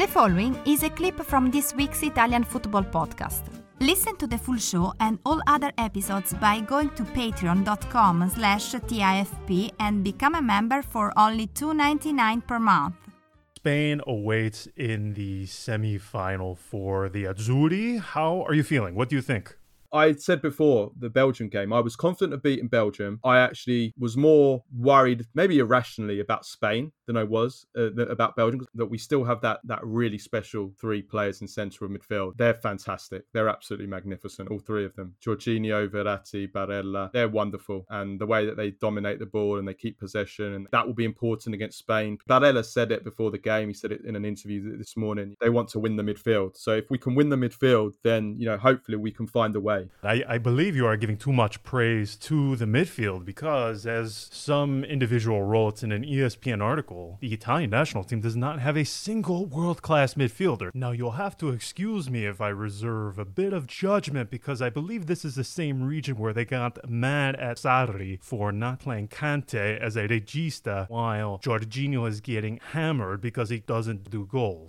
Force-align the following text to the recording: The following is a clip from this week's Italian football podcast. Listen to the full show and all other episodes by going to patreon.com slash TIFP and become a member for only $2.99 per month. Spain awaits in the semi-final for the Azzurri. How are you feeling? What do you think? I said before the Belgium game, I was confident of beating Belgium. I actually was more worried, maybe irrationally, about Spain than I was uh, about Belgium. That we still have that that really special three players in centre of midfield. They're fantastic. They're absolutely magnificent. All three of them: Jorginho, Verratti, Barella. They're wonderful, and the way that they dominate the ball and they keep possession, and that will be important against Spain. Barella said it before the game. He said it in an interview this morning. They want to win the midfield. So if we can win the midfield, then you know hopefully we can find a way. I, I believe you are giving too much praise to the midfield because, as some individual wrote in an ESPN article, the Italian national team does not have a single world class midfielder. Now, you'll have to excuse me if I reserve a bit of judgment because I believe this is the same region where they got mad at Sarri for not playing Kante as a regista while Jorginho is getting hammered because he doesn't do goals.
The 0.00 0.06
following 0.06 0.56
is 0.64 0.82
a 0.82 0.88
clip 0.88 1.20
from 1.20 1.50
this 1.50 1.74
week's 1.74 2.02
Italian 2.02 2.42
football 2.42 2.82
podcast. 2.82 3.42
Listen 3.80 4.16
to 4.16 4.26
the 4.26 4.38
full 4.38 4.56
show 4.56 4.94
and 4.98 5.18
all 5.26 5.42
other 5.46 5.72
episodes 5.76 6.32
by 6.32 6.60
going 6.60 6.88
to 6.96 7.02
patreon.com 7.02 8.30
slash 8.30 8.72
TIFP 8.72 9.72
and 9.78 10.02
become 10.02 10.36
a 10.36 10.40
member 10.40 10.80
for 10.80 11.12
only 11.18 11.48
$2.99 11.48 12.46
per 12.46 12.58
month. 12.58 12.94
Spain 13.56 14.00
awaits 14.06 14.66
in 14.74 15.12
the 15.12 15.44
semi-final 15.44 16.54
for 16.54 17.10
the 17.10 17.24
Azzurri. 17.24 18.00
How 18.00 18.40
are 18.48 18.54
you 18.54 18.62
feeling? 18.62 18.94
What 18.94 19.10
do 19.10 19.16
you 19.16 19.22
think? 19.22 19.54
I 19.92 20.12
said 20.12 20.42
before 20.42 20.92
the 20.98 21.10
Belgium 21.10 21.48
game, 21.48 21.72
I 21.72 21.80
was 21.80 21.96
confident 21.96 22.34
of 22.34 22.42
beating 22.42 22.68
Belgium. 22.68 23.20
I 23.24 23.38
actually 23.38 23.92
was 23.98 24.16
more 24.16 24.62
worried, 24.74 25.26
maybe 25.34 25.58
irrationally, 25.58 26.20
about 26.20 26.46
Spain 26.46 26.92
than 27.06 27.16
I 27.16 27.24
was 27.24 27.66
uh, 27.76 27.92
about 27.94 28.36
Belgium. 28.36 28.66
That 28.74 28.86
we 28.86 28.98
still 28.98 29.24
have 29.24 29.40
that 29.40 29.60
that 29.64 29.80
really 29.82 30.18
special 30.18 30.72
three 30.80 31.02
players 31.02 31.40
in 31.40 31.48
centre 31.48 31.84
of 31.84 31.90
midfield. 31.90 32.36
They're 32.36 32.54
fantastic. 32.54 33.24
They're 33.32 33.48
absolutely 33.48 33.88
magnificent. 33.88 34.50
All 34.50 34.60
three 34.60 34.84
of 34.84 34.94
them: 34.94 35.14
Jorginho, 35.24 35.88
Verratti, 35.88 36.50
Barella. 36.50 37.10
They're 37.12 37.28
wonderful, 37.28 37.86
and 37.90 38.20
the 38.20 38.26
way 38.26 38.46
that 38.46 38.56
they 38.56 38.70
dominate 38.72 39.18
the 39.18 39.26
ball 39.26 39.58
and 39.58 39.66
they 39.66 39.74
keep 39.74 39.98
possession, 39.98 40.54
and 40.54 40.68
that 40.72 40.86
will 40.86 40.94
be 40.94 41.04
important 41.04 41.54
against 41.54 41.78
Spain. 41.78 42.18
Barella 42.28 42.64
said 42.64 42.92
it 42.92 43.04
before 43.04 43.30
the 43.30 43.38
game. 43.38 43.68
He 43.68 43.74
said 43.74 43.92
it 43.92 44.04
in 44.04 44.16
an 44.16 44.24
interview 44.24 44.76
this 44.76 44.96
morning. 44.96 45.34
They 45.40 45.50
want 45.50 45.68
to 45.70 45.80
win 45.80 45.96
the 45.96 46.02
midfield. 46.02 46.56
So 46.56 46.72
if 46.72 46.90
we 46.90 46.98
can 46.98 47.14
win 47.14 47.28
the 47.28 47.36
midfield, 47.36 47.94
then 48.04 48.36
you 48.38 48.46
know 48.46 48.58
hopefully 48.58 48.96
we 48.96 49.10
can 49.10 49.26
find 49.26 49.56
a 49.56 49.60
way. 49.60 49.79
I, 50.02 50.24
I 50.28 50.38
believe 50.38 50.76
you 50.76 50.86
are 50.86 50.96
giving 50.96 51.16
too 51.16 51.32
much 51.32 51.62
praise 51.62 52.16
to 52.16 52.56
the 52.56 52.64
midfield 52.64 53.24
because, 53.24 53.86
as 53.86 54.28
some 54.32 54.84
individual 54.84 55.42
wrote 55.42 55.82
in 55.82 55.92
an 55.92 56.04
ESPN 56.04 56.62
article, 56.62 57.18
the 57.20 57.32
Italian 57.32 57.70
national 57.70 58.04
team 58.04 58.20
does 58.20 58.36
not 58.36 58.60
have 58.60 58.76
a 58.76 58.84
single 58.84 59.46
world 59.46 59.82
class 59.82 60.14
midfielder. 60.14 60.70
Now, 60.74 60.90
you'll 60.90 61.12
have 61.12 61.36
to 61.38 61.50
excuse 61.50 62.10
me 62.10 62.26
if 62.26 62.40
I 62.40 62.48
reserve 62.48 63.18
a 63.18 63.24
bit 63.24 63.52
of 63.52 63.66
judgment 63.66 64.30
because 64.30 64.60
I 64.60 64.70
believe 64.70 65.06
this 65.06 65.24
is 65.24 65.34
the 65.34 65.44
same 65.44 65.82
region 65.82 66.16
where 66.16 66.32
they 66.32 66.44
got 66.44 66.88
mad 66.88 67.36
at 67.36 67.56
Sarri 67.56 68.22
for 68.22 68.52
not 68.52 68.80
playing 68.80 69.08
Kante 69.08 69.78
as 69.78 69.96
a 69.96 70.08
regista 70.08 70.88
while 70.88 71.38
Jorginho 71.42 72.08
is 72.08 72.20
getting 72.20 72.60
hammered 72.72 73.20
because 73.20 73.50
he 73.50 73.60
doesn't 73.60 74.10
do 74.10 74.26
goals. 74.26 74.68